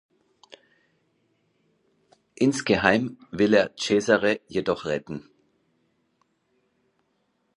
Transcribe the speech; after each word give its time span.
Insgeheim 2.35 3.19
will 3.29 3.53
er 3.53 3.75
Cesare 3.77 4.39
jedoch 4.47 4.85
retten. 4.85 5.29